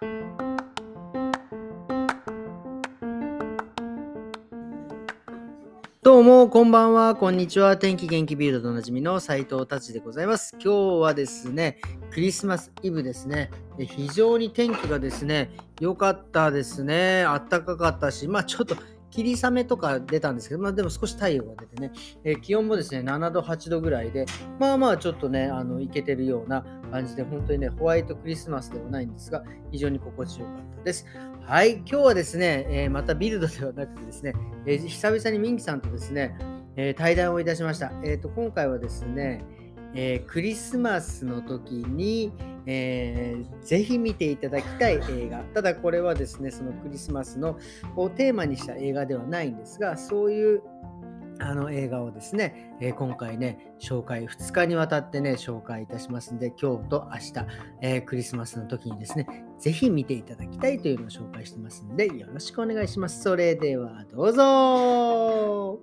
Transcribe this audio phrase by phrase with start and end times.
[0.00, 0.06] ど
[6.20, 7.76] うも、こんばんは、こんにちは。
[7.76, 10.54] 天気元気ビルドでおなじみの斉藤達でございます。
[10.54, 10.70] 今日
[11.02, 11.76] はですね、
[12.10, 13.50] クリスマスイブですね。
[13.76, 15.50] で非常に天気がですね、
[15.80, 17.24] 良かったですね。
[17.24, 18.76] 暖かかったし、まあちょっと
[19.10, 21.92] 霧雨とか出たんですけど、まあでも少し太陽が出てね、
[22.24, 24.24] え気温もですね、7度、8度ぐらいで、
[24.58, 31.06] まあまあちょっとね、あの、いけてるような感じで、本当にね、ホワイトクリスマスではないんですが、非常に心地よかったです。
[31.42, 34.34] はい、今日はですね、えー、またビルドではなくてですね、
[34.66, 36.36] えー、久々にミンキさんとですね、
[36.76, 37.92] えー、対談をいたしました。
[38.04, 39.44] えーと、今回はですね、
[39.94, 42.32] えクリスマスの時に、
[42.66, 45.38] えー、ぜひ見ていただきたい映画。
[45.54, 47.58] ただこれはですね、そのクリスマスの
[47.96, 50.62] をテーマにした映画ではないんですが、そういう
[51.40, 57.32] あの映画をですね、えー、今回ね、紹介、2日にわたってね、紹介いたしますんで、今日と明日、
[57.80, 59.26] えー、クリスマスの時にですね、
[59.58, 63.22] ぜひ見ていただきたいというのを紹介してますんで、よろしくお願いします。
[63.22, 65.80] それではどうぞ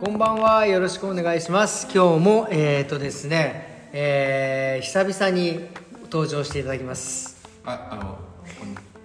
[0.00, 1.86] こんばんは、よろしくお願いします。
[1.94, 5.68] 今日も、えっ、ー、とですね、えー、久々に
[6.04, 7.36] 登場していただきます。
[7.64, 8.18] ああの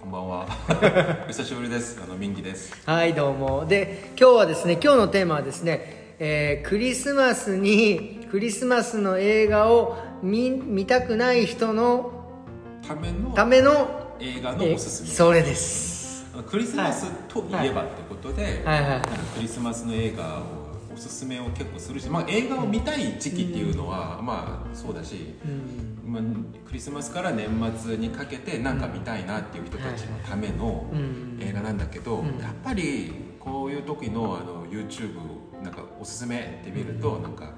[0.00, 0.46] こんばんは。
[1.24, 2.00] お 久しぶりです。
[2.02, 2.72] あのミンギです。
[2.86, 3.66] はいどうも。
[3.66, 12.12] で今日はですね今日のテーマはですね、えー、クリスマスにクリスマスの映画を見見たくない人の
[12.86, 15.08] ためのための映画のおすすめ。
[15.08, 16.26] それです。
[16.48, 18.82] クリスマスといえばってことで、はい。
[18.82, 18.90] はい。
[18.90, 19.00] はい、
[19.34, 20.59] クリスマスの映画をお
[21.00, 26.22] すすめを結構するし、まあ、映画を見たい時期っていうのは、うん、まあそうだし、うん、まあ、
[26.66, 27.48] クリスマスから年
[27.78, 30.86] 末にかけて何か見たいなっていう人たちのための
[31.40, 35.14] 映画なんだけど、やっぱりこういう時のあの YouTube
[35.62, 37.52] なんかおすすめって見るとなんか。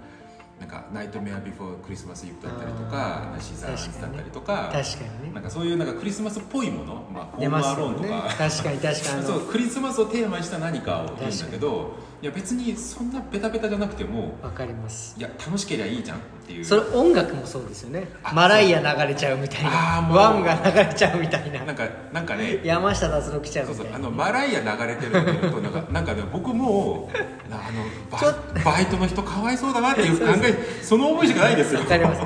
[0.62, 3.56] なんかナイトメアビフォークリスマスイブだったりとかシー。
[3.59, 9.22] ザーズだったりとか確かに、ね、なんかそういうなんかクリスマスっぽいもの、まあ、ホームアローンとか、ね、確かに確かに。
[9.27, 15.16] そうクリスマスをテーマにした何かを言うんだけどいや別にそんなベタベタじゃなくてもわかります。
[15.19, 16.65] いや楽しければいいじゃんっていう。
[16.65, 18.06] それ音楽もそうですよね。
[18.33, 19.71] マライア流れちゃうみたいな。
[20.09, 21.65] ワンが流れちゃうみたいな。
[21.65, 23.91] なんかなんかね山下達郎来ちゃうみたいな。
[23.91, 27.10] そうそうあのマライア流れてるの見るとなんかなんかね僕も
[27.50, 31.81] あのババイトの人かわいそうだなっていう考えその思いしかないですよ。
[31.81, 32.21] わかります。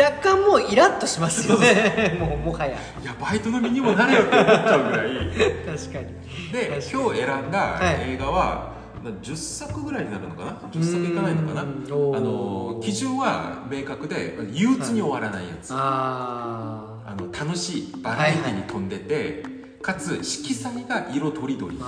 [0.00, 2.16] 若干もうイラッとしますよね。
[2.18, 2.78] もうもはや。
[3.02, 5.08] いやバイトの身にもなれよって思っちゃうぐらい。
[5.78, 6.06] 確かに。
[6.52, 8.71] で今日選んだ映画は、はい
[9.10, 11.62] 10作ぐらいになるのかな？10作いかないのかな？
[11.62, 19.42] あの基準は明確で憂鬱に終わらないやつ、はい、ああの楽しいバラエティに飛んでて、はいはい、
[19.82, 21.78] かつ色彩が色とりどり。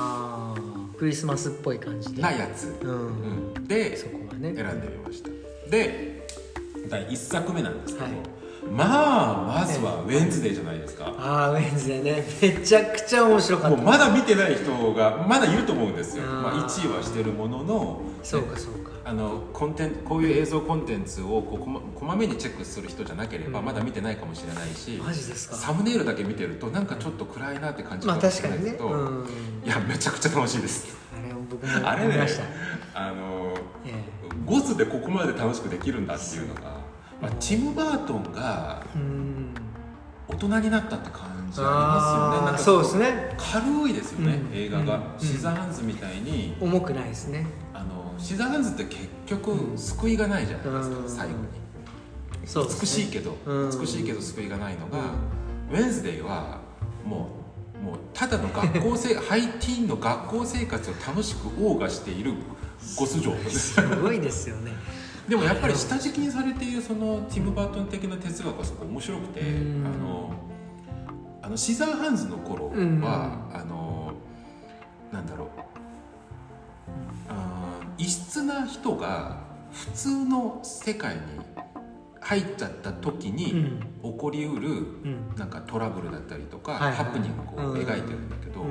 [0.99, 2.23] クリスマスっぽい感じで。
[2.23, 3.99] なやつ、うん、うん、で
[4.39, 5.31] ね、選んでみました。
[5.71, 6.27] で
[6.89, 8.15] 第1作目なんですけど、はい
[8.71, 12.25] まあまずはウェンズデーじゃないですか、ああウェンズデーね。
[12.41, 13.77] めちゃくちゃ面白かった。
[13.77, 16.25] もうまだ見てない人がまだいると思うんですよ。
[16.25, 18.93] まあ、1位はしてるもののそうかそうか。
[19.07, 25.57] あのコンテンこういう映像コンテンツをこうこまこまめにチェックする人じゃなければ、まだ見てないかもしれないしマジですか？
[25.57, 29.27] サムネイルだけ見てるとなんかちょっと暗いなって感じかもしれないけど、まあね、
[29.67, 30.97] いやめちゃくちゃ楽しいです。
[31.13, 32.27] あれ僕もあれね
[32.95, 33.55] あの、
[33.85, 36.81] えー、ゴスでここまで楽しくできるんだっていうのが
[37.21, 38.85] まあ、ティム・バートンが
[40.29, 42.47] 大人になったって感じありますよね。
[42.47, 43.37] なんかそうですね。
[43.39, 47.47] 軽いですよね、うん、映画が、うん、シザーハンズみたいに重くないですね。
[47.73, 51.39] あのシザーハンズって結局救いがないじゃないですか、最後に。
[52.47, 54.99] そう、ね、美しいけど、美しいけど救いがないのが、
[55.71, 56.61] ウェンズデーは
[57.05, 57.45] もう
[57.85, 62.33] もうただの学校生 ハイティーンの学校生活を楽しく謳歌している
[62.97, 64.73] ゴス嬢すごいですよね
[65.29, 69.45] でもやっぱり下敷きにされているそのティム・バートン的な哲学はすごく面白くて、あ
[69.89, 70.33] の
[71.43, 74.13] あのシザーハンズの頃は、あの
[75.13, 75.49] なんだろう。
[77.29, 79.39] あ異質な人が
[79.73, 81.21] 普通の世界に
[82.21, 84.87] 入っちゃった時に起こりうる、
[85.37, 88.65] なんかトラブルだったりとか、ハプニングを描いてるんだけど、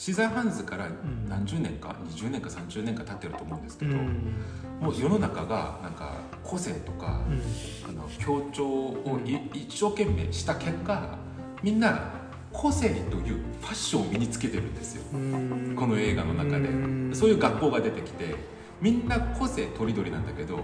[0.00, 0.88] シザーハンズから
[1.28, 4.32] 何十年か、うん、20年か30年か経ってると思うんですけど、うん、
[4.80, 9.20] もう世の中がなんか個性とか、うん、あの強調を
[9.52, 11.18] 一生懸命した結果
[11.62, 12.14] みんな
[12.50, 18.34] 個性というファッションを身につけてるんですよ、この映画の中で、そういう学校が出てきて
[18.80, 20.60] みんな個性とりどりなんだけど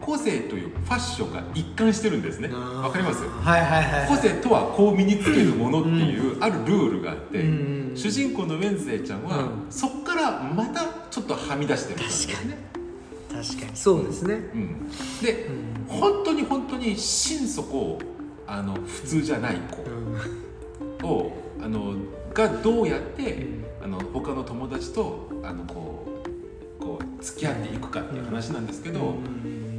[0.00, 2.48] 個性というファッションが一貫してるんですね。
[2.48, 3.22] わかります？
[3.24, 7.42] はいはいはい、個性とはこう身につけるものっていう、あるルールがあって、
[7.94, 12.56] 主人公のウェンズデーちゃんは、そっからまたちょっとはみ出してるんですよね。
[13.30, 13.76] 確かに。
[13.76, 14.88] そうですね、うん、
[15.20, 17.98] で、うん、本当に本当に心底
[18.46, 19.56] あの普通じゃない
[21.00, 21.94] 子を、うん、あの
[22.32, 26.22] がどうやって、うん、あの他の友達とあのこ
[26.80, 29.16] うこう付き合っていくかっていう話なんですけど、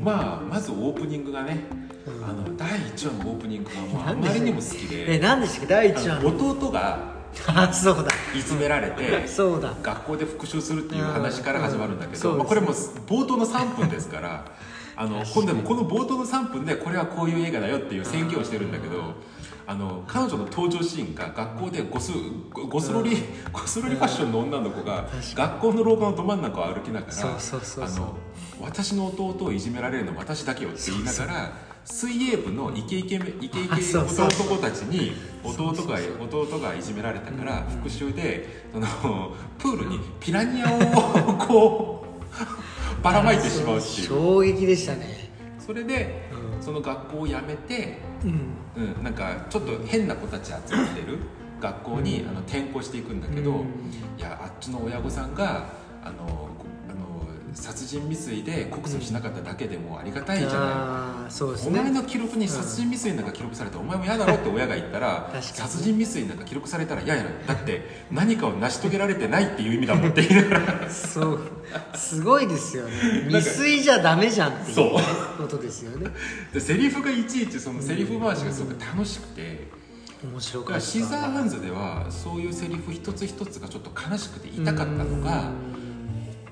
[0.01, 1.65] まあまずオープニングがね
[2.27, 5.67] あの第1話のオープニングがもうあまりにも好きでえ何でしたっけ？
[5.67, 6.29] 第1話の。
[6.55, 8.09] 弟があそうだ。
[8.35, 9.73] いじめられて そうだ。
[9.83, 14.45] 学校で復習するっていう話から始まるんだけど、まあ、これも冒頭の3分ですから
[14.95, 19.13] あの今度もこの冒頭の3分でこれはこういう映画だよっていう宣言をしてるんだけど
[19.65, 22.11] あの彼女の登場シーンが学校でゴス
[22.51, 23.11] ゴスロリ、
[23.53, 25.05] ゴスロリファッションの女の子が
[25.35, 27.13] 学校の廊下のど真ん中を歩きながら
[28.61, 31.69] 私の弟をいじめられるのは私だけよって言いながら。
[31.85, 35.13] 水泳部のイケイケイケイケ男たちに
[35.43, 38.87] 弟が弟がいじめられたから復讐でその
[39.57, 42.09] プールにピラニアをこう
[43.01, 44.07] ばらまいてしまうっていう。
[44.07, 45.31] 衝撃でしたね。
[45.59, 46.29] それで、
[46.61, 48.85] その学校を辞めて、うん。
[48.97, 51.17] うん、なんかちょっと変な子たち集まってる
[51.61, 53.63] 学校に、あの転校していくんだけど、
[54.17, 55.69] いやあっちの親御さんが
[56.03, 56.49] あの
[57.53, 71.39] 殺人未遂で告訴しなかっただけでもありがたいじゃない、そうですね、お前の記録に殺人未遂なんか記録されたら、お前も嫌だろって親が言ったら 殺人未遂なんか記録されたら嫌やなだって何かを成し遂げられてないっていう意味だもんって言いながらそう。
[71.95, 72.91] すごいですよね。
[73.27, 74.77] 未遂じゃダメじゃんっていう
[75.37, 76.09] ことですよね。
[76.53, 79.67] でセリフがいちいちそのセリフ回しがすごく楽しくて、
[80.23, 80.81] 面白かった。
[80.81, 85.51] シザーハンズではそういうセリフ一つ一つがちょっと悲しくて痛かったのが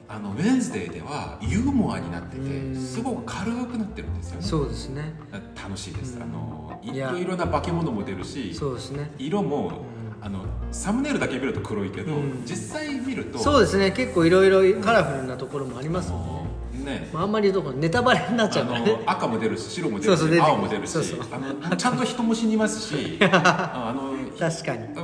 [0.09, 4.45] あのウェンズデーではユーモアになっててすごく軽くなってるんですよね。
[4.45, 5.13] そうですね。
[5.56, 6.18] 楽しいです。
[6.21, 9.12] あのいろいろな化け物も出るしそうですね。
[9.18, 9.83] 色も
[10.21, 12.13] あのサムネイルだけ見ると黒いけど、
[12.45, 13.92] 実際見るとそうですね。
[13.92, 16.48] 結構いろいろカラフルなところもありますもんね。
[16.88, 20.98] ね、まあ、あんまりどこネタバレになっちゃうから、ね、赤も出るし白も出るし青も出るし
[21.31, 24.95] あのちゃんと人も死にますし あの確かに。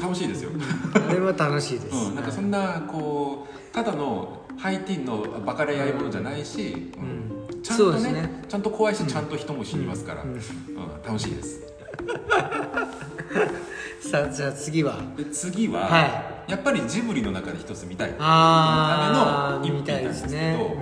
[0.00, 0.50] 楽しいですよ。
[0.94, 10.34] あれは楽しいです、うん、なんかそんなこうただのハイティーンのバカレアいものじゃないし、うん、ちゃんとね、ね、ちゃんと怖いし、ちゃんと人も死にますから、うん。
[11.04, 11.60] 楽しいです。
[14.10, 14.98] さあじゃあ次は？
[15.16, 20.76] で次は、はい、やっぱりジブリの中で一つ見たいための一品なんですけど、ね。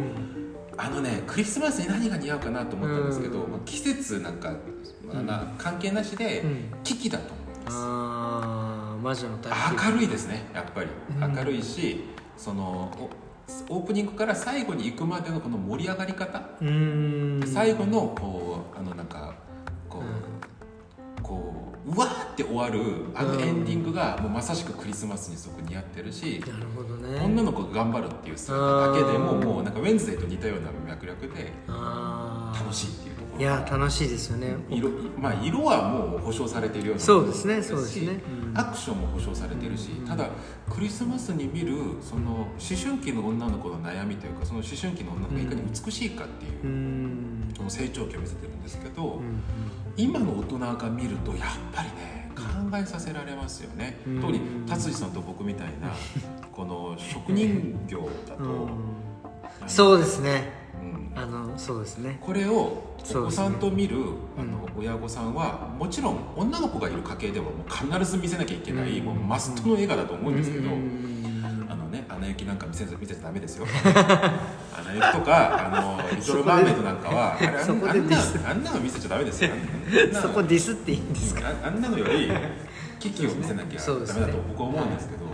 [0.73, 4.55] うん、あのねクリスマスに何が似合うかなと思ったんですけど、まあ、季節なんか、
[5.07, 6.45] まあ、な関係なしで、
[6.83, 7.77] 危機だと思います。
[7.79, 10.89] あ魔女の明るいですねやっぱり、
[11.19, 12.05] 明るいし
[12.37, 13.11] その
[13.69, 16.43] オープニングから最後に行くまでのこの盛り上がり方
[17.47, 19.35] 最後のこうあのなんか
[19.89, 26.43] こう、うん、こううわーって終わるあのエンディングがもうまさしくクリスマスにすごく似合ってるし
[27.01, 33.10] ね、女の子が頑張るっていう姿だけでももうなんかウェンズデーと似たような脈絡で楽しいっていう
[33.41, 34.55] いや楽しいですよね。
[34.69, 38.21] 色,、まあ、色はもう保証されてるようなそうですねそうですね、
[38.53, 40.29] うん、アクションも保証されてるし、ただ
[40.69, 49.43] クリスマスに見るその思春期の女の子の悩みというかその思春期の女の子がいかに美しいかっていう、うん、その成長期を見せてるんですけど、うん、
[49.97, 51.41] 今の大人が見るとやっ
[51.73, 55.91] ぱりね考えさせられますよね、うん、特に達治さんと僕みたいな
[56.53, 58.69] この職人業だと、
[59.67, 60.60] そうですね
[61.17, 62.19] あのそうですね。
[62.21, 64.05] これをお子さんと見る、ね、
[64.39, 73.67] あの親御さんはもちろん女の子がいる家系ではもう必ず見せなきゃいけない、うん、もうマストの映画だと思うんですけど、うん、あのね「アナ雪」なんか見せ見せちゃダメですよ
[74.77, 78.19] 「アナ雪」とか「あのリトル・マーメイド」なんかはあれあんな
[78.51, 79.51] あんなの見せちゃダメですよ。
[80.23, 81.53] そこディスっていいんですか？
[81.65, 82.31] あんなのより
[83.01, 85.25] 危機を見せなきゃダメだと僕は思うんですけど、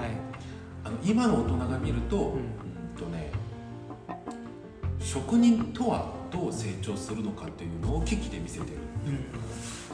[0.84, 2.66] あの今の大人が見ると、うん
[5.06, 8.72] 職人とはどう成長するのかっていうのを機器で見せてる、
[9.06, 9.24] うん、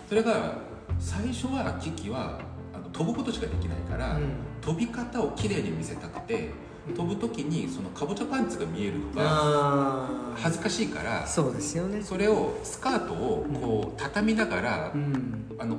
[0.09, 0.55] それが
[0.99, 2.41] 最初は機器は
[2.73, 6.49] あの飛ぶことしかできないから、うん、飛び方をきれいに見せたくて
[6.97, 12.03] 飛ぶ時にそのかぼちゃパンツが見えるのが恥ずかしいからそうですよね。
[12.03, 15.77] それをスカートをこう畳みながら、うん、あの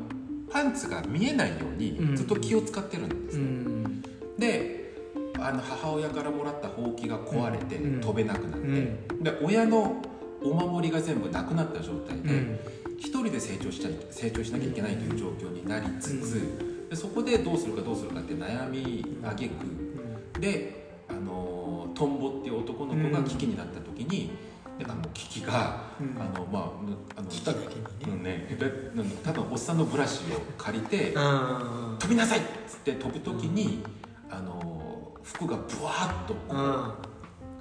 [0.49, 4.01] パンツが見えないようにずっと気を使ってるんですね、
[4.37, 4.82] で
[5.43, 10.01] あの母親からもらったほうきが壊れて飛べなくなって、で親の
[10.41, 12.59] お守りが全部なくなった状態で、
[12.97, 19.51] 一人で成長しちゃい成長しなきゃいけないという状況になりつつ、でそこでどうするかどうするかって悩みあげく。
[20.39, 24.31] であのトンボっていう男の子が危機になった時に、
[24.79, 25.83] であの危機が、
[26.19, 28.47] あのまああのた,、うんね、
[29.23, 31.13] 多分おっさんのブラシを借りて
[31.99, 33.83] 「飛びなさい!」っつって飛ぶ時に
[34.29, 34.92] あの
[35.23, 36.33] 服がブワーッと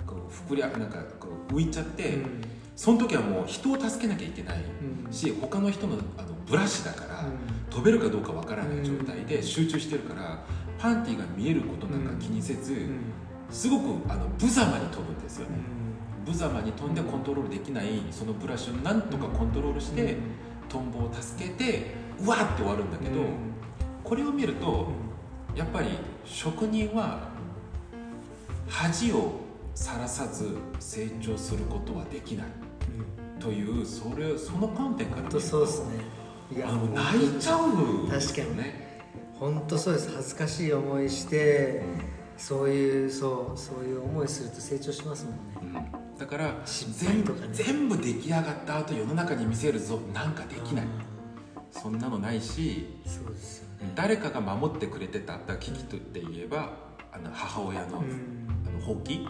[0.07, 2.42] こう、膨りなんかこう浮いちゃって、うん、
[2.76, 4.64] その時はもう人を助けなきゃいけない
[5.11, 7.25] し、うん、他の人のあのブラシだから、
[7.71, 10.45] 飛べるかどうかわからない状態で集中してるから
[10.78, 12.88] パンティが見えることなんか気にせず、
[13.50, 15.57] すごくあの無様に飛ぶんですよね。
[16.26, 20.16] 無様に飛んでコントロールできないそのブラシをなんとかコントロールして、
[20.69, 23.23] トンボを助けてうわって終わるんだけど、
[24.04, 24.88] これを見ると
[25.54, 27.32] やっぱり職人は
[28.73, 29.33] 恥を
[29.75, 32.47] さらさず成長することはできない、
[33.38, 35.91] というそれその観点から見るとそうですね。
[36.57, 38.57] いやあの泣いちゃう、ね、確かに。
[38.57, 39.02] ね
[39.38, 40.11] 本当そうです。
[40.14, 42.02] 恥ずかしい思いして、うん、
[42.38, 49.99] そういうそうそういう思いすると成長しますもんね、うん、だから全部、ね、全部出来上がった後世の中に見せるぞ。
[50.14, 50.87] なんかできない、
[51.71, 55.38] そんなのないしそうですよ、ね、誰かが守ってくれてた。
[55.38, 58.02] だ危機とって言えばあの母親の,、
[58.83, 59.27] あの放棄、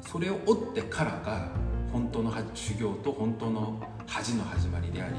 [0.00, 1.50] それを追ってからが
[1.92, 5.14] 本当の修行と本当の恥の始まりであり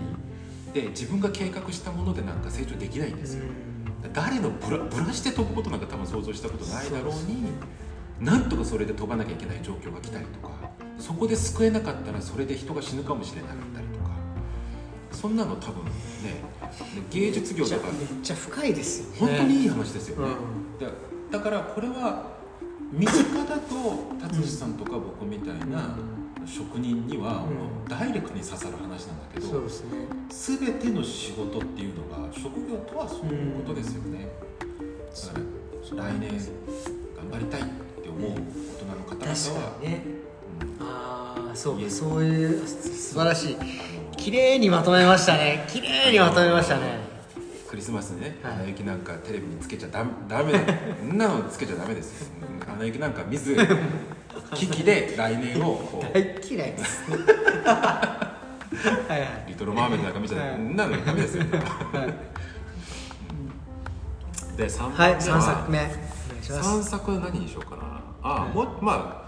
[0.74, 3.46] で自分が計画したものでなんか成長できないんですよ、
[4.14, 7.44] 誰のブラブラして飛ぶことなんか多分想像したことないだろうに
[8.20, 10.54] なんとかそれで飛ばなきゃいけない状況が来たりとか
[11.00, 14.10] そこで救えなかったらそれで人が死ぬかもしれなかったりとか
[15.12, 15.92] そんなの多分ね
[17.10, 20.34] 芸術業とかめっちゃ深いですよ、ね、本当にいい話ですよね、
[20.82, 22.39] うん、だからこれは
[22.92, 25.96] 身近だと達志さんとか僕みたいな
[26.46, 27.46] 職人には
[27.88, 29.90] ダイレクトに刺さる話なんだけど、そうですね、
[30.30, 34.28] 全ての仕事っていうのが職業とはそういうことですよね、
[35.28, 35.40] だか
[36.04, 36.32] ら来年
[37.16, 40.04] 頑張りたいって思う大人の方々は、ね。
[40.80, 43.58] うん、ああそうかそういう素晴らしい。
[44.18, 45.66] 綺麗にまとめましたね。
[45.70, 47.08] 綺麗にまとめましたね。
[47.70, 50.54] クリスマスにね、花雪なんかテレビにつけちゃだダメ。
[51.00, 52.49] そんなのつけちゃダメですよ
[52.80, 53.58] 花雪なんか見ず
[54.56, 56.14] 危機で来年をこう。
[56.14, 57.18] 大嫌いですは
[59.10, 59.46] いはい。
[59.50, 62.08] リトルマーメイドなんか見ちゃダメ、なのダメですよ、ね、は
[64.54, 65.80] い、で3番目は、はい、3作目。
[66.42, 67.84] 3作何にしようかな。
[68.24, 69.26] あ、はい、もま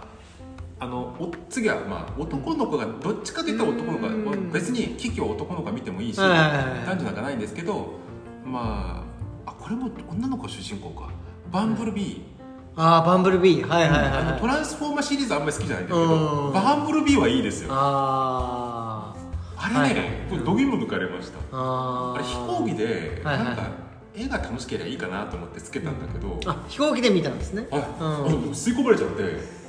[0.79, 7.99] ああのお次はまあ男の子がどっちかといったら男の子が別に危機を男の子が見てもいいし男女なんかないんですけど
[8.45, 9.03] ま
[9.45, 11.09] ああこれも女の子主人公か。
[11.51, 12.40] バンブルビー、
[12.75, 17.69] ああバンブルビーはいはいはい、はい、トランスフォーマーシリーズあんまり好きじゃないんだけどバンブルビーはいいですよ。
[17.71, 19.13] あ
[19.57, 19.93] あれね、はい。
[19.93, 21.37] はい、これ度肝抜かれました。
[21.51, 23.69] あれ飛行機でなんか、
[24.15, 27.67] 絵が楽しければいいかなと思ってつけたんだけど、あ飛行機で見たんですね。
[27.69, 29.61] はい、うん、吸い込まれちゃって。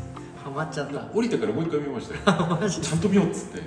[0.42, 1.00] ハマっちゃった。
[1.12, 2.14] 降りてからもう一回見ました。
[2.64, 3.60] よちゃんと見ようっつって。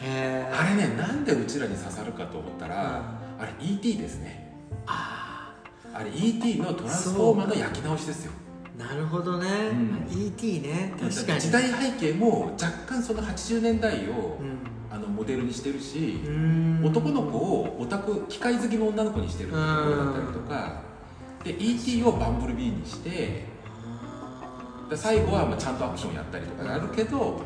[0.00, 3.02] あれねなんでうちらに刺さるかと思ったら、
[3.38, 4.56] あれ ET ですね。
[4.86, 5.52] あ
[5.92, 8.32] あれ ET のトランスフォーマーの焼き直しですよ
[8.78, 10.94] なるほどね、うん、ET ね。
[11.00, 11.40] 確かに。
[11.40, 14.58] 時代背景も若干その80年代を、うん、
[14.90, 16.20] あのモデルにしてるし
[16.82, 20.82] 男の子をオタク機械好きの女の子にしてるところだったりとか
[21.44, 23.44] で ET をバンブルビーにして
[24.88, 27.42] で最後はまあちゃんとアクションやったりとかやるけど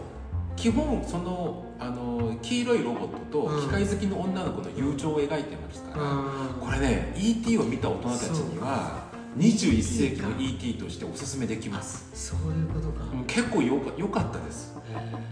[0.54, 12.10] 基本そのあの黄色いロボットと機械好きの女の子の友情を描いてますから、うん、これね ET を見た大人たちには21世紀の ET としておすすめできます。
[12.14, 14.74] そういうことか、結構よかよかったです、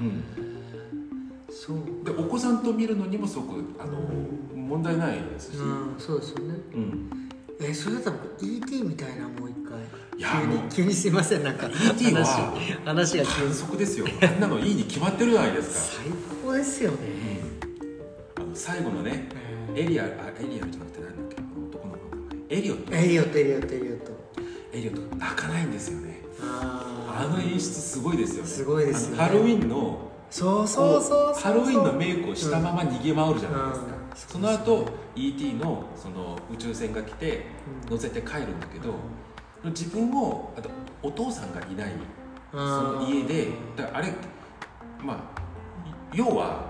[0.01, 0.25] うん、
[1.51, 2.05] そう。
[2.05, 7.11] でお子さんと見るのにもすごくあの、うん、問題ないですし、うん、そうですよね、うん、
[7.61, 9.79] えそれだったら ET みたいなもう一回。
[10.21, 12.55] 急に急にすいませんなんか ET は
[12.85, 13.55] 話が急に。
[13.55, 14.07] 速ですよ。
[14.23, 16.03] あんなのいいに決まってるじゃないですか。
[16.03, 16.13] 最
[16.45, 16.97] 高ですよね、
[18.37, 19.29] うん、あの最後のね
[19.75, 20.07] エリアあ
[20.41, 21.20] エリアじゃなくて何
[22.51, 22.93] エリオット。
[22.93, 24.13] エリオットエリオットエリオット。
[24.73, 26.21] エリオット泣かないんですよね。
[26.43, 28.49] あの演出すごいですよね。
[28.49, 29.17] すごいですね。
[29.17, 33.75] ハロウィンのそうそうそうハロウィンのメイクをしたまま逃げ回るじゃないで
[34.17, 35.55] すか、うん、その後 E.T.
[35.55, 37.47] のその宇宙船が来て
[37.89, 38.95] 乗せて帰るんだけど、
[39.65, 40.71] 自分もあと
[41.03, 41.93] お父さんがいない
[42.51, 44.13] その家でだあれ
[45.01, 45.41] まあ
[46.13, 46.69] 要は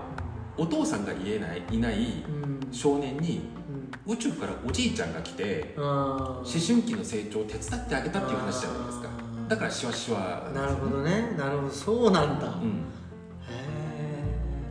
[0.57, 2.23] お父さんがいないいない
[2.71, 3.41] 少年に、
[4.07, 9.09] 宇宙からおじいちゃんが来て思春期の成長を手伝ってあげたっていう話じゃないですか。
[9.47, 11.35] だからしわしわ、ね、なるほどね。
[11.37, 11.69] なるほど。
[11.73, 12.85] そうなんだ、うん、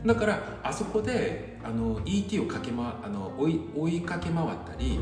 [0.06, 4.98] だからあそこであの ET をかけ、ま、あの追い追いかけ回ったり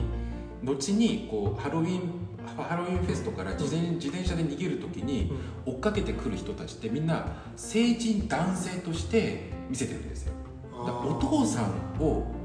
[0.65, 5.33] 後にこうハロウィンハロウィンフェストから自転自転車で逃げる時に
[5.65, 7.07] 追っかけてくる人たちってみん。
[7.07, 7.27] な
[7.57, 10.33] 成人男性として見せてるんですよ
[10.73, 12.38] お父さんを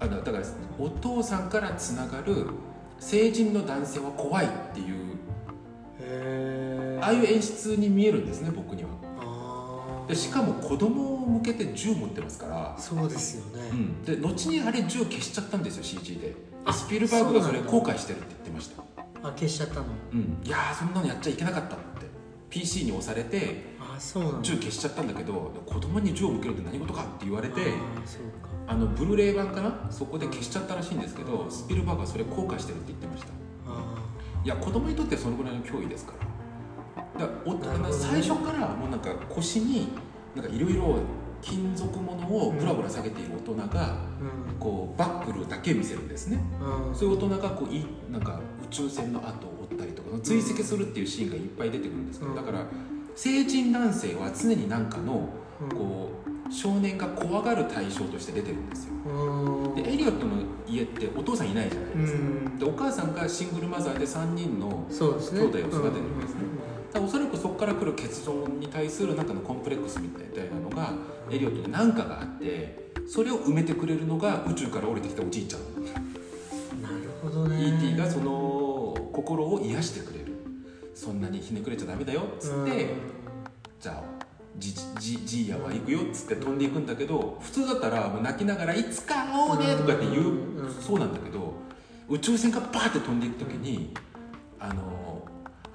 [0.00, 0.42] あだから
[0.78, 2.46] お父さんからつながる
[2.98, 5.14] 成人の男性は怖いっていう
[7.00, 8.90] ああいう演出に見えるんですね僕には。
[10.08, 12.76] でしかも子供向けて銃持ってますから。
[12.78, 16.34] そうですよね、うん、で後にあれ銃消しちゃったんですよ CG で。
[16.72, 18.82] スピルバーグがそれ後悔してるって言ってました。
[19.22, 19.86] あ消しちゃったの。
[20.12, 20.38] うん。
[20.44, 21.84] いやそんなのやっちゃいけなかったって。
[22.50, 27.74] PC に押されてあそうなん銃消しちゃったんだけど子供に銃を向けるって何事かって言われて
[28.66, 29.86] あのブルーレイ版かな？
[29.90, 33.28] そこで消しちゃったらしいんですけどスピルバーグはそれ後悔してるって言ってました。
[33.68, 33.98] あ
[34.44, 36.24] いや子供にとってそのぐらいの脅威ですから。
[37.20, 39.88] だから最初からもうなんか腰に
[40.34, 40.98] なんかいろいろ
[41.40, 43.98] 金属物をブラブラ下げている大人が
[44.48, 44.58] うん。
[44.58, 46.40] こうバックルだけ見せるんですね。
[46.88, 46.94] うん。
[46.94, 52.36] そういう大人がこういなんか宇宙船の後を追ったりとか追跡するっていうシーンがいっぱい出てくるんですけど、うん。
[52.36, 52.64] だから
[53.14, 55.28] 成人男性は常に何かの
[55.60, 55.68] うん。
[55.76, 58.94] こう少年が怖がる対象として出てるんですよ。
[59.06, 59.74] うん。
[59.74, 62.58] でエリオットの家ってお父さんいないじゃないうですか、ん。
[62.58, 66.40] でお母さんがシングルマザーで3人の兄弟を育ててるんですね。
[66.92, 70.92] だからおそらくそこから来る欠損に対する中のコンプレックスみたいなのが
[71.30, 75.84] エリオットに何かがあってそれを埋めてくれるのが宇宙から降りてきたおじいちゃん。
[76.82, 77.76] なるほどね。
[77.80, 77.96] E.T.
[77.96, 80.23] がその心を癒してくれる
[80.94, 82.94] そんなにひねくれちゃダメだよっつって
[83.80, 84.24] じゃあ
[84.56, 91.54] じじじいやは行くよっつって飛んでいくんだけど普通だったらもう泣きながら「いつか会おうね」とかって言ううんそうなんだけど
[92.08, 93.92] 宇宙船がバーって飛んでいく時に
[94.60, 95.26] あの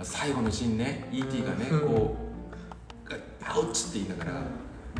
[0.02, 1.44] 最後のシーンね E.T.
[1.44, 2.16] がねうんこ
[3.10, 3.14] う
[3.46, 4.44] 「アウチ!」って言いながら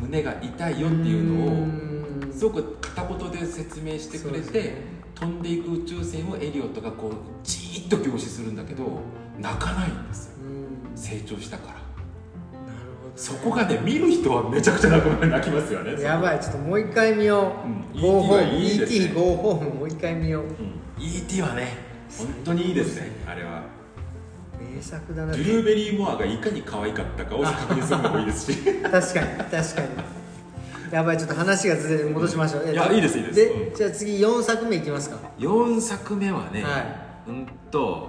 [0.02, 4.74] 胸が痛いよっていうのをんすごく片言で説明してくれて、
[5.14, 7.12] 飛んでいく宇宙船をエリオットがこう
[7.42, 9.00] じーっと凝視するんだけど
[9.38, 10.34] 泣かないんですよ。
[10.44, 10.96] うん。
[10.96, 11.74] 成長したから。
[11.74, 11.82] なる
[13.02, 13.12] ほどね。
[13.16, 16.00] そこがね見る人はめちゃくちゃ泣く泣きますよね。
[16.02, 18.00] やばいちょっともう一回見よう、うん。
[18.00, 18.32] Go E.T.
[18.32, 19.04] は Home いいですね。
[19.04, 19.14] E.T.
[19.14, 20.44] Go Home もう一回見よう。
[20.44, 20.50] うん。
[20.98, 21.42] E.T.
[21.42, 21.76] はね
[22.16, 23.10] 本当にいいですね。
[23.26, 23.62] あれは。
[24.58, 25.32] 名作だな。
[25.32, 28.58] ブルーベリーモアがいかに可愛かったかを確認するのもいいですし。
[28.82, 29.88] 確かに確かに
[30.90, 33.36] やばいちょっと話がずれ戻しましょう、えっといやいいですいいです。
[33.36, 33.74] で、うん。
[33.74, 35.18] じゃあ次4作目いきますか。
[35.38, 38.08] 4作目はね、はうんと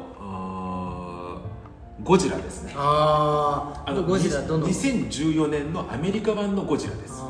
[2.04, 2.74] ゴジラですね。
[2.76, 7.22] ああゴジラどの？2014年のアメリカ版のゴジラです。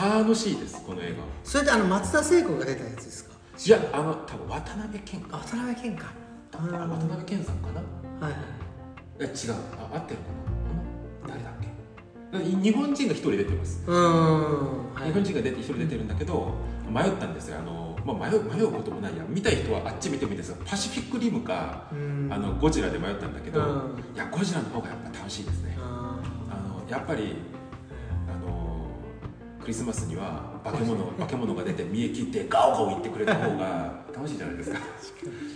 [0.00, 1.16] 楽しいですこの映画。
[1.44, 3.34] それってあの松田聖子が出たやつですか？
[3.62, 5.22] いやあの多分渡辺謙。
[5.30, 6.06] 渡辺謙か。
[6.54, 7.68] あ渡辺謙さんか
[8.20, 8.26] な？
[8.26, 8.34] はい
[9.22, 9.28] 違う。
[9.78, 10.49] あ合ってるかな？
[12.32, 16.54] 日本人が一人出てます、はい、日本人が出て一人出てるんだけど
[16.90, 17.58] 迷ったんですよ。
[17.58, 19.24] あの、まあ、迷う迷うこともないや。
[19.28, 22.28] 見たい人はあっち見てもいいですがパシフィックリムかうん。
[22.30, 24.14] あのゴジラで迷ったんだけど、うん。
[24.14, 25.76] いやゴジラの方がやっぱ楽しいですね。
[25.80, 27.36] ああのやっぱり
[28.28, 28.86] あの
[29.60, 34.78] クリスマスには化け物 化け物が出て見え切ってガオガオ言ってくれた方が楽しいじゃないですか。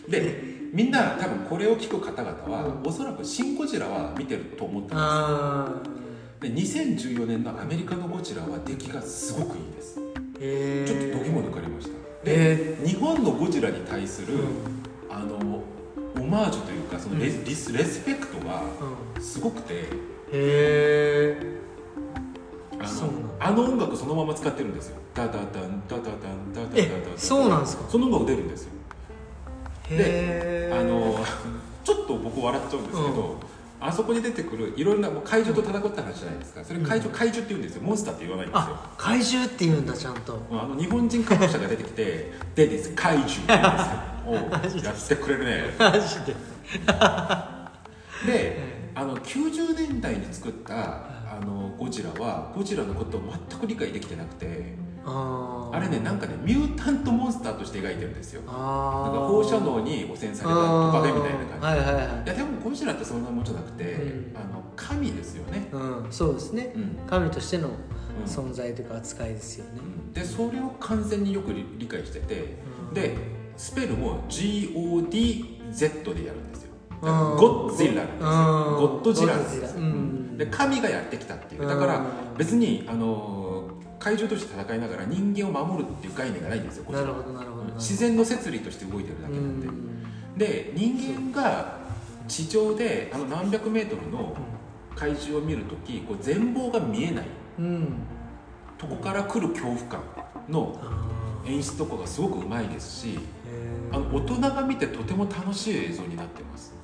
[0.08, 2.88] でみんな多分これを聞く方々は、うん。
[2.88, 6.03] おそらく「シン・ゴジラ」は見てると思ってーまあす
[6.44, 9.94] で2014年のアメリカのゴジラは出来がすごくいいです。
[9.94, 12.30] ちょっと度肝抜かれました。
[12.30, 14.42] へで日本のゴジラに対する、うん。
[15.10, 15.62] あの
[16.20, 17.44] オマージュというかそのレ,、うん。
[17.44, 18.62] リスレスペクトが
[19.16, 19.22] うん。
[19.22, 19.74] すごくて。
[19.74, 19.84] へ
[20.32, 21.38] え
[22.78, 24.98] あそうなんのあの音楽そのまま使ってるんですよ。
[25.14, 27.88] ダダダンダダダンダダダダえそうなんですか？
[27.88, 28.70] その音楽出るんですよ。
[29.92, 31.24] へえあの
[31.84, 33.36] ちょっと僕笑っちゃうんですけど、
[33.86, 36.64] あそこに出てくるいろんなもう怪獣と戦った話じゃないですか。
[36.64, 37.82] それ怪獣、怪獣って言うんですよ。
[37.82, 38.62] モンスターって言わないんですよ。
[38.66, 40.40] あ怪獣って言うんだちゃんと。
[40.50, 44.84] あの日本人科学者が出てきて「でです怪獣」ってですよ。
[44.84, 45.64] やってくれるね。
[45.78, 46.34] マジで。
[48.26, 55.76] であの90年代に作ったあのゴジラはゴジラのことを全く理解できてなくてあー。
[55.76, 58.42] あれねなんかねミュータントモンスターとして描いてるんですよ。
[58.42, 62.04] なんか放射能に汚染されたトカゲみたいな感じ、はいはいはい。
[62.24, 64.36] いやでもゴジラってそんなもんじゃなくて、うん。
[64.36, 66.72] あの神ですよね、うんそうですね。
[66.74, 66.96] うん。
[67.08, 67.74] 神としてのうん。
[68.24, 69.80] 存在というか扱いですよね。
[70.12, 72.56] でそれを完全によく理理解してて、
[72.88, 72.94] うん。
[72.94, 73.16] で
[73.56, 76.70] スペルも GODZ でやるんですよ。
[77.00, 78.28] ゴッジラなんですよ。
[78.28, 78.76] うん。
[78.76, 80.38] ゴッドジラなんですよ。
[80.38, 81.62] で神がやってきたっていう。
[81.62, 82.00] うんだから
[82.36, 83.43] 別にあの
[84.04, 89.94] 怪獣として戦いながら人間を守るっていう概念がないんですよゴジラなるほどなるほど自然の摂理として動いてるだけうなんで、ん
[90.36, 91.78] で人間が
[92.28, 94.36] 地上であの何百メートルの
[94.94, 97.26] 怪獣を見るときこう全貌が見えない。
[97.58, 97.94] うん。
[98.76, 100.02] とこから来る恐怖感
[100.48, 101.04] のあ
[101.46, 103.18] 演出とかがすごくうまいですし
[103.92, 106.74] あの大人が見てとても楽しい映像になってます。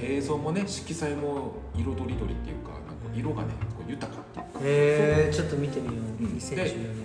[0.00, 6.22] 映像もね色彩も色とりどりっていうかなんか色がねこう豊かっていうかえちょっと見てみよう。
[6.24, 7.04] うん2014年の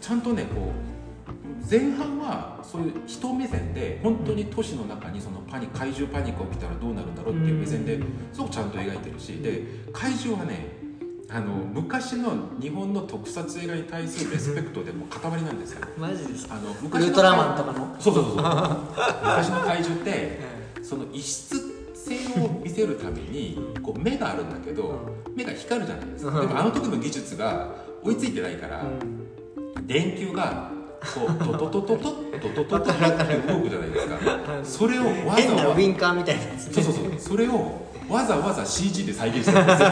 [0.00, 8.06] ちゃんとねこう前半はそういう人目線で本当に都市の中にそのパニ怪獣パニックが起きたらどうなるんだろうっていう目線でうん。
[8.32, 10.66] すごくちゃんと描いてるしで怪獣はね
[11.30, 15.80] ああの昔の日本の特撮映画に対するレスペクトでも塊なんですよ。
[15.98, 16.54] マジですか？
[16.56, 17.96] あのウ昔のルトラマンとかの。
[17.98, 18.36] そうそうそう。
[18.36, 18.44] そう
[19.22, 20.38] 昔の怪獣って
[20.84, 21.63] その異質
[22.04, 25.00] 性を見せるためにこう目があるんだけど
[25.34, 26.40] 目が光るじゃないですか。
[26.40, 28.84] でもあの時の技術が追いついてないから
[29.82, 30.70] 電球が
[31.14, 32.92] こうトトトトトトトトトって
[33.52, 34.18] 動くじゃないですか。
[34.62, 37.12] それをわざ変なウわィンカーみたいなやつ、ね、そうそうそう。
[37.18, 39.88] それをわざわざ CG で再現してるんですよ。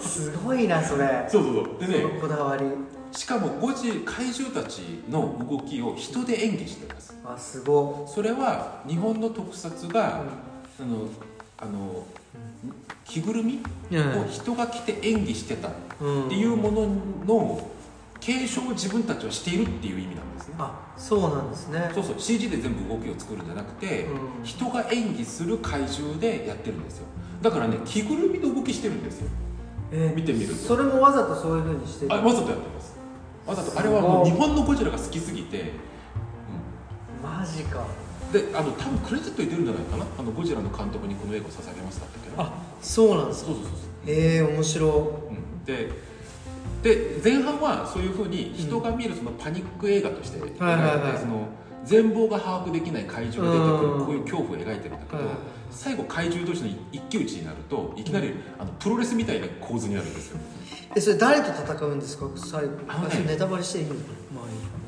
[0.32, 1.26] すごいなそれ。
[1.28, 1.90] そうそうそう。
[1.90, 2.64] でねこだわり。
[3.12, 7.16] しかも5時怪獣たちの動きを人で演技してます。
[7.24, 8.06] あすご。
[8.12, 10.22] それは日本の特撮が、
[10.80, 11.08] あの
[11.58, 12.06] あの
[13.04, 13.60] 着ぐるみ？
[13.90, 16.88] を人が着て演技してたっていうもの
[17.26, 17.70] の
[18.20, 20.54] 継承を自分たちはしているっていう意味なんですね。
[20.58, 21.90] あそうなんですね。
[21.94, 22.14] そうそう。
[22.18, 24.44] CG で全部動きを作るんじゃなくて、うん。
[24.44, 27.06] 人が演技する怪獣でやってるんですよ。
[27.42, 29.30] だからね着ぐるみの動きしてるんですよ。
[29.90, 30.54] えー見てみると。
[30.54, 32.12] それもわざとそういうふうにしてる？
[32.14, 32.96] あわざとやってます。
[33.46, 33.78] わざと。
[33.78, 35.72] あれはもう日本のゴジラが好きすぎて、
[37.22, 37.84] マジか
[38.32, 40.06] であの多分クレジットに出るんじゃないかな？
[40.18, 43.52] あのゴジラの監督にこの映画を捧げましたっけなあそうなんですか？
[43.52, 43.88] そうそうそうそう。
[44.06, 44.86] えー、面白
[45.30, 45.64] うん。
[45.64, 45.90] で
[46.82, 50.38] で前半はそういうふうに人が見るそのパニック映画として
[51.84, 55.22] 全貌が把握できない怪獣が出てくうんるこういう恐怖を描いてるんだけど、
[55.70, 60.38] 最後怪獣同士の一騎打ちになるといきなりあのプロレスみたいな構図になるんですよ。
[60.94, 62.26] えそれ誰と戦うんですか？
[62.36, 62.72] 最後。
[62.88, 64.00] あのねネタバレしていいのか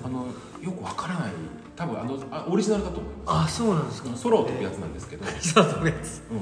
[0.02, 0.06] な。
[0.06, 0.26] あの
[0.62, 1.32] よくわからない
[1.80, 4.14] 多分あのあオリジナルだと思いまあそうなんですか。
[4.14, 6.34] す空を飛ぶやつなんですけど、空飛ぶやつう。
[6.34, 6.40] ん、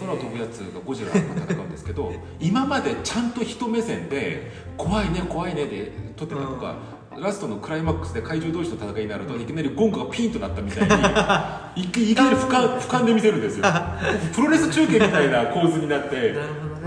[0.00, 6.76] 空を飛ぶやつがゴジラと戦うんですけど今までちゃんと人目線で怖いね怖いねで撮ってたのが、
[7.18, 10.88] ラストのクライマックスで怪獣同士の戦いになるといきなりゴングがピンとなったみたい
[11.76, 13.66] に いきいきなり俯瞰俯瞰で見せるんですよ。
[14.34, 16.34] プロレス中継みたいな構図になって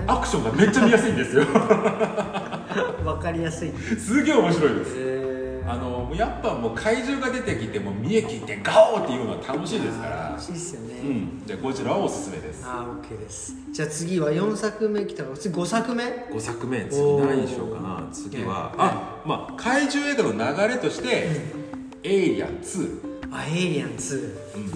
[0.08, 1.44] アクションがめっちゃ見やすいんですよ。
[3.06, 3.72] わかりやすい。
[4.00, 4.96] すげえ面白いです。
[4.98, 5.31] え
[5.72, 10.30] あのやっぱもう怪獣が出てきてもう見え切ってガオーっていうのは楽しいですから。
[10.32, 11.44] 楽しいっすよね、うん。
[11.46, 12.64] じゃあゴジラはおすすめです。
[12.66, 13.56] あー OK です。
[13.72, 16.86] じゃあ次は4作目来たから次5作目？5作目。
[16.86, 18.10] 次何にしようかな。
[18.12, 21.30] 次はうんあまあ怪獣映画の流れとして
[22.04, 23.00] 「エイリアン2」
[23.32, 24.72] あエイリアン2うん。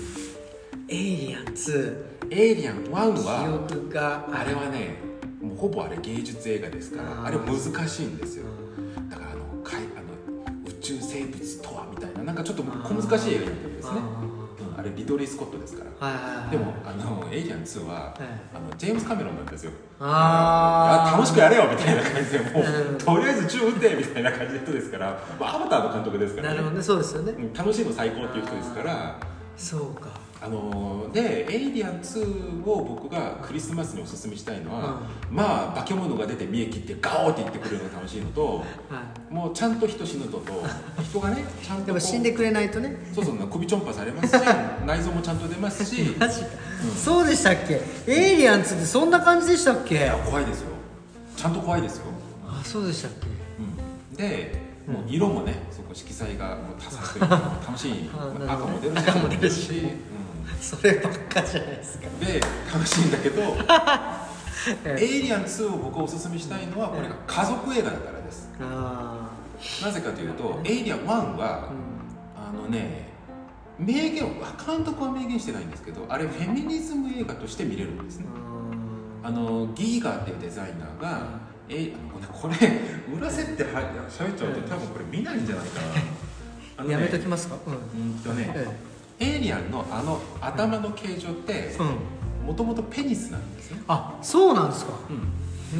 [0.88, 4.96] エイリアン2「エイリアン1記は」憶があれはね
[5.42, 8.46] もうほぼあれ芸術映画ですからあれ難しいんですよ
[12.36, 13.98] ななんかちょっと小難しい映画になってるんですね。
[13.98, 14.80] うん。
[14.80, 15.91] あれリドリー・スコットですから。
[16.00, 16.50] あーはいはいはい。
[16.52, 18.13] でもあのエイリアン2ははい
[18.54, 19.71] あのジェームス・カメロンなんですよ。
[20.00, 21.10] あー。
[21.10, 22.98] いや楽しくやれよみたいな感じでもう、うん。
[22.98, 26.56] とりあえず銃撃てみたいな感じの人ですから、まあ、アバターの監督ですから、ね。
[26.56, 27.32] なるほどねそうですよね。
[27.32, 29.19] うん楽しいの最高っていう人ですから
[29.56, 30.26] そうか。
[30.41, 35.00] あのーで「エイリアン2」を僕がクリスマスにおすすめしたいのは、
[35.32, 39.34] まあ化け物が出て見え切ってガオーって言ってくれるのが楽しいのとはい。
[39.34, 40.41] もうちゃんと人死ぬのと
[41.15, 42.95] 人がねちゃんと死んでくれないとね。
[43.13, 44.41] そうそう首ちょんぱされますし。
[44.86, 45.38] 内臓もちゃん。
[45.39, 46.47] と出ますしいマジか、
[47.04, 47.82] そうでしたっけ？
[48.08, 49.95] エイリアン2ってそんな感じでしたっけ？
[49.95, 50.69] や怖いですよ。
[51.38, 52.06] ちゃんと怖いですよ。
[52.47, 53.28] あそうでしたっけ？
[53.28, 54.17] うん。
[54.17, 54.56] で、
[54.88, 58.10] もう色もねそこ色彩がもう多彩というか楽しい。
[58.13, 58.67] あなるほど。
[58.67, 59.10] 赤も出るし。
[59.10, 59.71] 赤も出るし。
[59.80, 59.89] うん。
[60.62, 62.08] そればっかじゃないですか。
[62.19, 62.39] で
[62.73, 63.41] 楽しいんだけど
[64.84, 68.49] え「エイリアン2」を僕がおすすめしたいのはこれが家族映画だからです。
[68.62, 69.30] あ
[69.84, 71.06] なぜかというと「エイリアン1
[71.38, 71.69] は」
[72.36, 73.10] あ、あのね
[73.78, 74.30] 明言を
[74.65, 78.25] 監督は明言してないんですけどあれフェミニズム映画として見れるんですね。
[79.23, 79.28] うん。
[79.28, 81.28] あのギーガーっていうデザイナーが、
[81.67, 82.56] えあのこれ
[83.17, 85.88] 裏設定は喋っちゃうと多分これ見ないんじゃないかな。
[86.78, 87.56] あのねやめときますか？
[87.67, 88.01] うん。
[88.01, 88.67] うんとね、え
[89.19, 91.71] エイリアンのあの頭の形状って
[92.45, 94.93] もともとペニスなんですね、あそうなんですか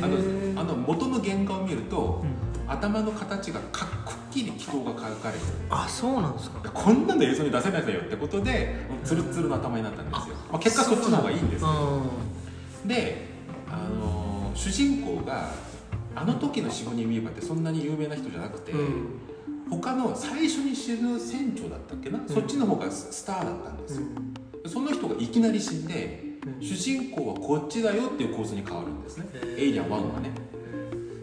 [0.02, 2.46] あのあの元の原画を見ると、うん。
[2.68, 5.54] 頭の形がかくっきり気候が描かれてる。
[5.70, 6.68] あそうなんですか。
[6.74, 12.02] こんなの映像に出せないんだよってことでツルツルの頭になったんですよ、まあ、結果そっちの方がいいんですけど
[12.88, 13.28] で、
[13.70, 15.52] あのー主人公が
[16.16, 19.20] あの時のシゴニー・ウィーバーってそんなに有名な人じゃなくて、うん。
[19.70, 24.08] 他の最初に死ぬ船長だったっけな、そっちの方がススターだったんですよ、
[24.66, 26.25] その人がいきなり死んで、うん
[26.60, 29.26] 主人公はこっちだよっていう構図に変わるんですね、
[29.58, 30.32] エイリアン1はね。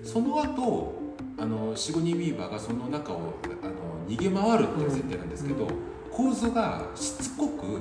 [0.03, 1.01] その後
[1.39, 5.71] あのシゴニー・ウィーバーがその中をあの逃げ回るっていう設定なんですけど、うん。
[6.11, 7.81] 構図がしつこく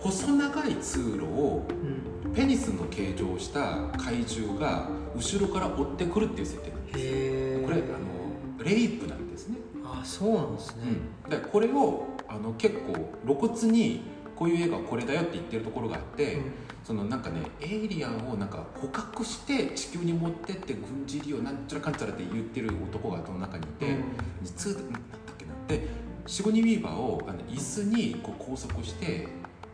[0.00, 2.12] 細長い通路をうん。
[2.34, 7.62] ペニスの形状をした怪獣が後ろから追ってくるっていう設定なんです。
[7.66, 10.82] これあのレイプなんですね、あそうなんですね。
[11.28, 14.00] でこれをあの結構露骨に
[14.36, 16.42] こういう映画はこれだよって言ってるところがあって、うん、
[16.84, 24.04] そのなんかねエイリアンをなんか捕獲して地球に持ってって軍事利用なんちゃらかんちゃらって言ってる男がその中にいて、うん、
[24.42, 25.00] 実なんだっ
[25.38, 25.52] けな。
[25.68, 25.86] で
[26.26, 29.26] シゴニー・ウィーバーをあの椅子にこう拘束して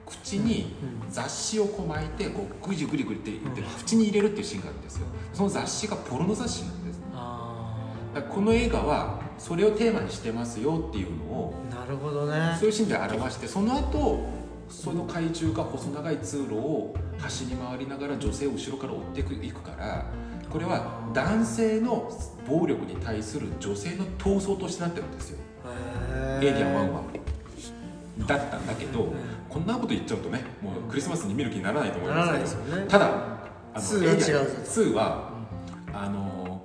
[0.06, 0.74] 口に
[1.10, 5.06] 雑誌をこう巻いてこうグリグリグリって言って口に入れるっていうシーンがあるんですよ。
[5.34, 6.98] その雑誌がポルノ雑誌なんです。
[8.30, 12.56] この映画はそれをテーマにしてますよっていうのをなるほどね。
[12.58, 14.26] そういうシーンで表してその後
[14.68, 20.06] その怪獣が細長い通路を走り回りながら女性を後ろから追っていくから
[20.50, 22.10] これは男性の
[22.46, 25.38] 暴力に対する女性の闘争としてなってるんですよ。
[26.40, 27.02] エイリアン1は。
[28.26, 29.12] だったんだけど
[29.48, 33.06] こんなこと言っちゃうとねもうクリスマスに見る気にならないと思いますけど、ね、ただ
[33.74, 35.30] あの2は
[35.92, 36.62] あの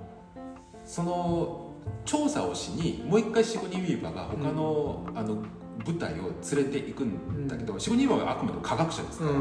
[0.86, 1.74] その
[2.06, 5.44] 調査をしにもう一回シゴニー・ウィーバーが他の,、あの
[5.86, 9.32] 舞台を連れていくんだけど、シゴニー・ウィーバーはあくまでも科学者ですから、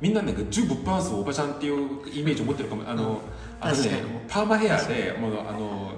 [0.00, 3.20] みんななんか10物販数おばちゃんっていうイメージを持ってるかもあの、
[3.60, 5.92] あのねパーマヘアでもうあの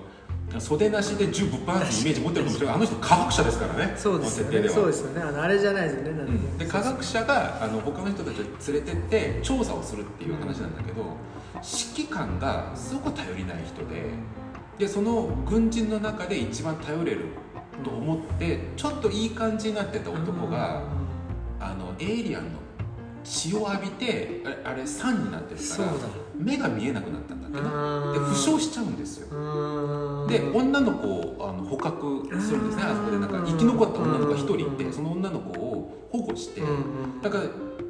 [0.61, 2.77] 袖なしで10物販すイメージ持ってるかもしれない。
[2.77, 4.69] あの人科学者ですからねそうですよね。
[4.69, 5.23] そうですよね。
[5.23, 11.03] あのあれじゃないですよね、うん、で科学者があの他の人たちを連れてって調査をするっていう話なんだけど
[11.57, 14.11] 指揮官がすごく頼りない人で
[14.79, 17.27] でその軍人の中で一番頼れる
[17.85, 20.83] と思ってちょっといい感じになってた男が
[21.61, 22.63] あのエイリアンの
[23.25, 25.93] 血を浴びてあれあれ酸になってるから
[26.37, 27.63] 目が見えなくなったんだってね。
[28.13, 30.27] で負傷しちゃうんですよ。
[30.27, 33.19] で女の子をあの捕獲するんですねあそこで。
[33.19, 36.63] なんか生き残った女の子が一人いてその女の子を保護して。
[37.23, 37.45] だから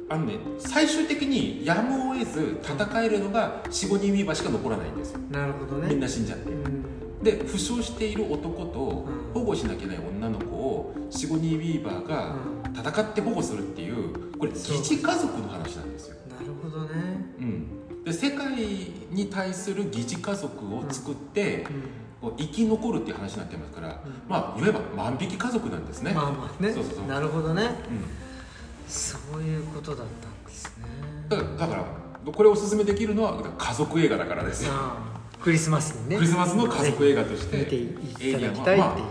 [0.09, 5.19] あのね最終的にやむを得ず戦えるのが45人見場しか残らないんですよ。
[5.31, 5.87] なるほどね。
[5.89, 6.51] みんな死んじゃって
[7.23, 12.35] で負傷している男と保護しなきゃいけない女の子をシゴニー・ウィーバーが
[12.75, 16.17] 戦って保護するっていうこれ疑似家族の話なんですよ。
[16.29, 18.51] なるほどね、うん、で世界
[19.11, 21.65] に対する疑似家族を作って、
[22.21, 22.29] うん。
[22.29, 26.13] うん、生き残るっていう話になってますから、まあいわば万引き家族なんですね。
[26.13, 26.71] まあまあね。
[26.71, 27.07] そうそうそう。
[27.07, 27.69] なるほどね、
[28.87, 30.85] そういうことだったんですね。
[31.27, 31.85] だからだから
[32.31, 34.71] これをおすすめできるのは家族映画だからですよ
[35.43, 36.15] クリスマスにね。
[36.15, 37.75] クリスマスの家族映画として見て
[38.29, 39.05] いただきたいっていう、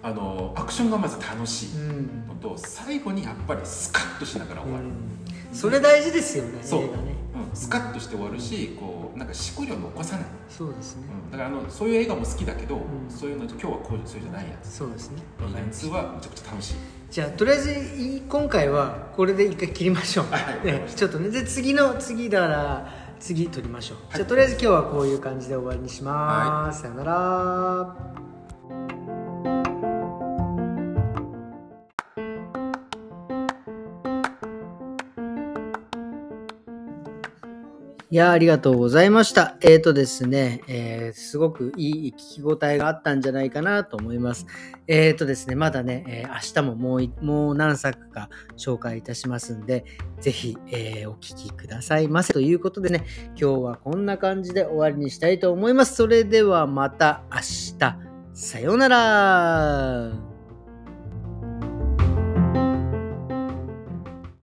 [0.00, 1.76] あのアクションがまず楽しい
[2.28, 4.92] のと、うん、最後にやっぱりスカッとしながら終わる、うん、
[5.52, 6.88] それ大事ですよねそう、ね、
[7.50, 10.26] うん、スカッとして終わるし、こうなんかしこりを残さない。
[10.48, 14.56] そうですね、だからあのそういう映画も好きだけど、そういうの今日はこうそうじゃないや。
[14.62, 15.22] つそうですね。
[15.40, 16.74] 2はめちゃくちゃ楽しい。
[17.10, 21.30] じゃあとりあえず今回はこれで一回切りましょう、はい、ね、ちょっとね。
[21.30, 28.31] で次の次だから次撮りましょう、はい、じゃあとりあえず今日はこういう感じで終わりにします、はい、さよなら
[38.12, 39.56] いやありがとうございました。
[39.62, 44.44] えっ、ー、とですね、えー、すごくいい聞き応えがあったんじゃないかなと思います。
[44.86, 49.86] えっ、ー、とですね、まだね、え明日ももうもう何作か紹介いたしますんで、
[50.20, 52.34] ぜひ、えお聴きくださいませ。
[52.34, 55.94] ということでね、今日はこんな感じで終わりにしたいと思います。
[55.94, 57.38] それではまた明
[57.78, 57.96] 日。
[58.34, 60.31] さようなら。